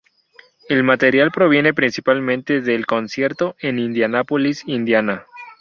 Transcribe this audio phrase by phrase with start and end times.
[0.67, 5.27] El material proviene principalmente del concierto en Indianápolis, Indiana.